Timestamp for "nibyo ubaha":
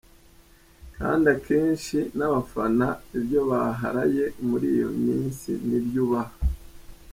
5.67-6.35